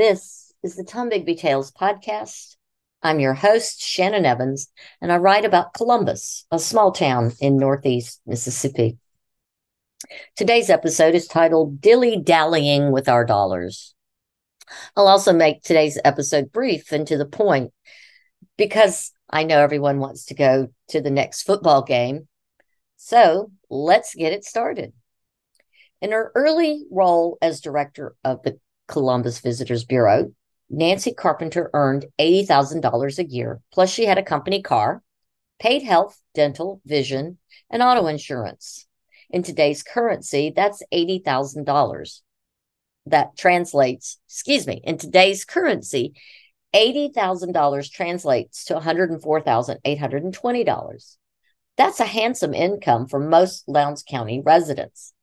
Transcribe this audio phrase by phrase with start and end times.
[0.00, 2.56] This is the Tombigbee Tales podcast.
[3.02, 8.22] I'm your host, Shannon Evans, and I write about Columbus, a small town in Northeast
[8.24, 8.96] Mississippi.
[10.36, 13.94] Today's episode is titled Dilly Dallying with Our Dollars.
[14.96, 17.70] I'll also make today's episode brief and to the point
[18.56, 22.26] because I know everyone wants to go to the next football game.
[22.96, 24.94] So let's get it started.
[26.00, 28.58] In her early role as director of the
[28.90, 30.32] Columbus Visitors Bureau,
[30.68, 35.02] Nancy Carpenter earned $80,000 a year, plus she had a company car,
[35.58, 37.38] paid health, dental, vision,
[37.70, 38.86] and auto insurance.
[39.30, 42.20] In today's currency, that's $80,000.
[43.06, 46.14] That translates, excuse me, in today's currency,
[46.74, 51.16] $80,000 translates to $104,820.
[51.76, 55.14] That's a handsome income for most Lowndes County residents.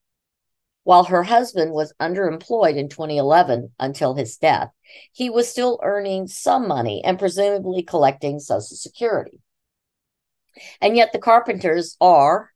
[0.87, 4.71] While her husband was underemployed in 2011 until his death,
[5.11, 9.41] he was still earning some money and presumably collecting Social Security.
[10.79, 12.53] And yet the Carpenters are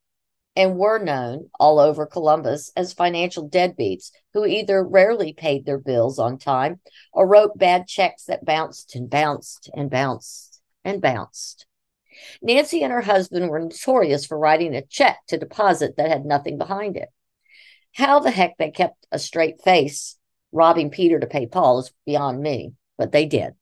[0.55, 6.17] and were known all over Columbus as financial deadbeats who either rarely paid their bills
[6.17, 6.79] on time
[7.11, 11.65] or wrote bad checks that bounced and bounced and bounced and bounced.
[12.41, 16.57] Nancy and her husband were notorious for writing a check to deposit that had nothing
[16.57, 17.09] behind it.
[17.93, 20.17] How the heck they kept a straight face
[20.51, 23.53] robbing Peter to pay Paul is beyond me, but they did.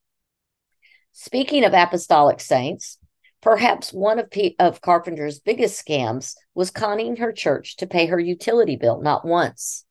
[1.11, 2.97] Speaking of apostolic saints,
[3.41, 8.19] perhaps one of, P- of Carpenter's biggest scams was conning her church to pay her
[8.19, 9.85] utility bill not once,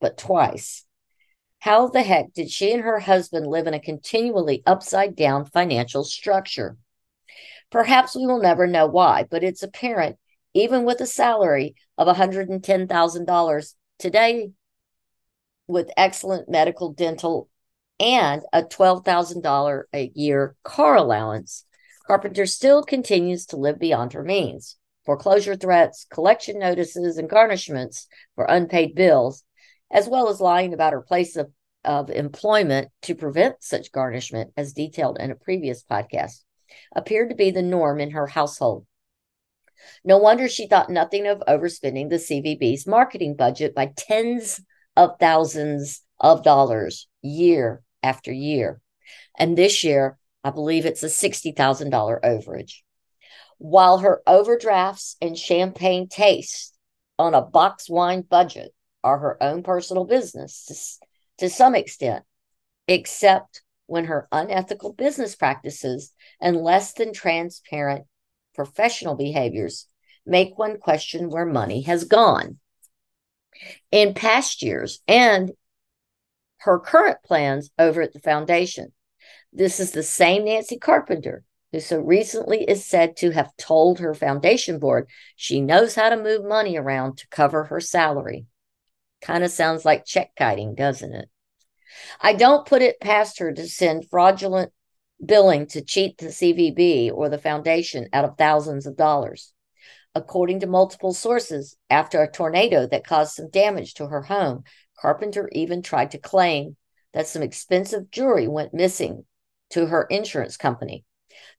[0.00, 0.84] but twice.
[1.60, 6.04] How the heck did she and her husband live in a continually upside down financial
[6.04, 6.76] structure?
[7.70, 10.18] Perhaps we will never know why, but it's apparent,
[10.52, 14.50] even with a salary of $110,000, today
[15.66, 17.48] with excellent medical, dental,
[18.00, 21.64] and a $12,000 a year car allowance,
[22.06, 24.76] Carpenter still continues to live beyond her means.
[25.06, 29.44] Foreclosure threats, collection notices, and garnishments for unpaid bills,
[29.90, 31.50] as well as lying about her place of,
[31.84, 36.42] of employment to prevent such garnishment, as detailed in a previous podcast,
[36.94, 38.86] appeared to be the norm in her household.
[40.04, 44.60] No wonder she thought nothing of overspending the CVB's marketing budget by tens
[44.96, 48.80] of thousands of dollars year after year.
[49.38, 51.54] And this year, I believe it's a $60,000
[52.22, 52.82] overage.
[53.58, 56.76] While her overdrafts and champagne taste
[57.18, 60.64] on a box wine budget are her own personal business
[61.38, 62.24] to, to some extent,
[62.88, 68.06] except when her unethical business practices and less than transparent
[68.54, 69.86] professional behaviors
[70.26, 72.58] make one question where money has gone.
[73.90, 75.52] In past years and
[76.58, 78.92] her current plans over at the foundation,
[79.52, 81.44] this is the same Nancy Carpenter
[81.74, 86.16] who so recently is said to have told her foundation board she knows how to
[86.16, 88.46] move money around to cover her salary.
[89.20, 91.28] Kind of sounds like check kiting, doesn't it?
[92.20, 94.72] I don't put it past her to send fraudulent
[95.26, 99.52] billing to cheat the CVB or the foundation out of thousands of dollars.
[100.14, 104.64] According to multiple sources, after a tornado that caused some damage to her home,
[105.00, 106.76] Carpenter even tried to claim
[107.12, 109.24] that some expensive jewelry went missing
[109.70, 111.04] to her insurance company.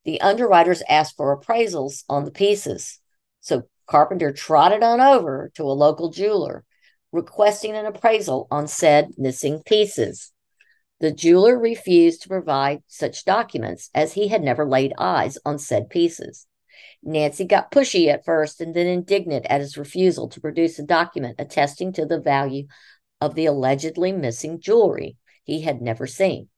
[0.04, 2.98] The underwriters asked for appraisals on the pieces.
[3.40, 6.64] So Carpenter trotted on over to a local jeweler,
[7.12, 10.32] requesting an appraisal on said missing pieces.
[11.00, 15.90] The jeweler refused to provide such documents as he had never laid eyes on said
[15.90, 16.46] pieces.
[17.02, 21.36] Nancy got pushy at first and then indignant at his refusal to produce a document
[21.38, 22.66] attesting to the value
[23.20, 26.48] of the allegedly missing jewelry he had never seen.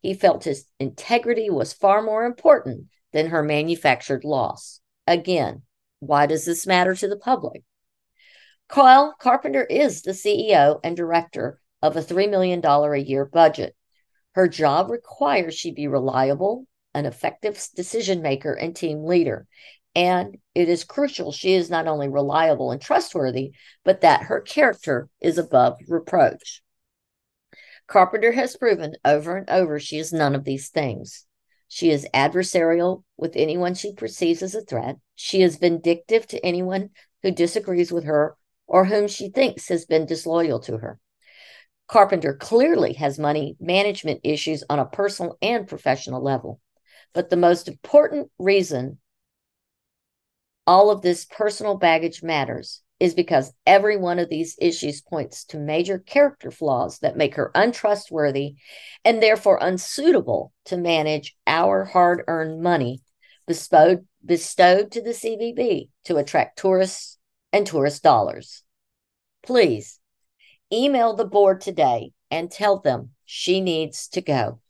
[0.00, 4.80] He felt his integrity was far more important than her manufactured loss.
[5.06, 5.62] Again,
[6.00, 7.62] why does this matter to the public?
[8.68, 13.74] Carl Carpenter is the CEO and director of a $3 million a year budget.
[14.32, 19.46] Her job requires she be reliable, an effective decision maker, and team leader.
[19.94, 23.52] And it is crucial she is not only reliable and trustworthy,
[23.84, 26.62] but that her character is above reproach.
[27.86, 31.26] Carpenter has proven over and over she is none of these things.
[31.68, 34.96] She is adversarial with anyone she perceives as a threat.
[35.14, 36.90] She is vindictive to anyone
[37.22, 38.36] who disagrees with her
[38.66, 41.00] or whom she thinks has been disloyal to her.
[41.88, 46.60] Carpenter clearly has money management issues on a personal and professional level.
[47.14, 48.98] But the most important reason
[50.66, 55.56] all of this personal baggage matters is because every one of these issues points to
[55.56, 58.56] major character flaws that make her untrustworthy
[59.02, 63.00] and therefore unsuitable to manage our hard earned money
[63.46, 67.16] bestowed, bestowed to the CVB to attract tourists
[67.50, 68.62] and tourist dollars.
[69.42, 70.00] Please
[70.72, 74.60] email the board today and tell them she needs to go.